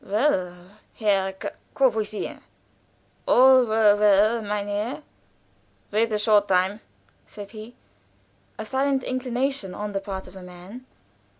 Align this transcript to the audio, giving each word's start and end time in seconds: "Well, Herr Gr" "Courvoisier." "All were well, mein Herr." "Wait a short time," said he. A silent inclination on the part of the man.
"Well, 0.03 0.57
Herr 0.95 1.33
Gr" 1.33 1.49
"Courvoisier." 1.75 2.39
"All 3.27 3.65
were 3.67 3.95
well, 3.95 4.41
mein 4.41 4.65
Herr." 4.67 5.03
"Wait 5.91 6.11
a 6.11 6.17
short 6.17 6.47
time," 6.47 6.79
said 7.27 7.51
he. 7.51 7.75
A 8.57 8.65
silent 8.65 9.03
inclination 9.03 9.75
on 9.75 9.91
the 9.91 10.01
part 10.01 10.25
of 10.25 10.33
the 10.33 10.41
man. 10.41 10.87